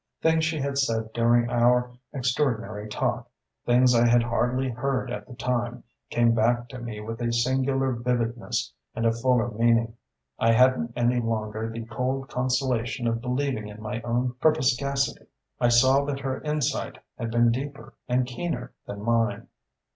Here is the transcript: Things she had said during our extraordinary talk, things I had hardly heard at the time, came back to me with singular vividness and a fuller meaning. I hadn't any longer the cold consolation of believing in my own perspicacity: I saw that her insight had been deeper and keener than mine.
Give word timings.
Things 0.19 0.45
she 0.45 0.57
had 0.59 0.79
said 0.79 1.13
during 1.13 1.47
our 1.51 1.91
extraordinary 2.11 2.87
talk, 2.89 3.29
things 3.67 3.93
I 3.93 4.07
had 4.07 4.23
hardly 4.23 4.67
heard 4.67 5.11
at 5.11 5.27
the 5.27 5.35
time, 5.35 5.83
came 6.09 6.33
back 6.33 6.67
to 6.69 6.79
me 6.79 6.99
with 7.01 7.21
singular 7.35 7.91
vividness 7.91 8.73
and 8.95 9.05
a 9.05 9.11
fuller 9.11 9.49
meaning. 9.51 9.95
I 10.39 10.53
hadn't 10.53 10.93
any 10.95 11.19
longer 11.19 11.69
the 11.69 11.85
cold 11.85 12.29
consolation 12.29 13.05
of 13.07 13.21
believing 13.21 13.67
in 13.67 13.79
my 13.79 14.01
own 14.01 14.33
perspicacity: 14.41 15.27
I 15.59 15.67
saw 15.69 16.03
that 16.05 16.21
her 16.21 16.41
insight 16.41 16.97
had 17.19 17.29
been 17.29 17.51
deeper 17.51 17.93
and 18.07 18.25
keener 18.25 18.73
than 18.87 19.03
mine. 19.03 19.49